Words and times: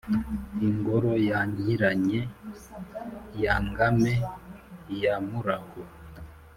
ingoro 0.67 1.11
ya 1.29 1.39
nkiranye 1.51 2.19
ya 3.43 3.55
ngame 3.67 4.13
ya 5.01 5.13
murahu 5.27 5.81